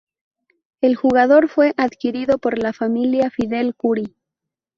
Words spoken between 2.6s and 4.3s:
familia Fidel Kuri.